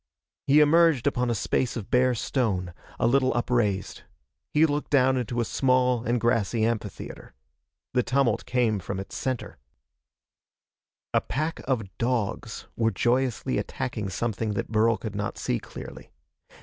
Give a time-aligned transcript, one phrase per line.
[0.47, 4.01] He emerged upon a space of bare stone, a little upraised.
[4.51, 7.35] He looked down into a small and grassy amphitheater.
[7.93, 9.59] The tumult came from its center.
[11.13, 16.09] A pack of dogs were joyously attacking something that Burl could not see clearly.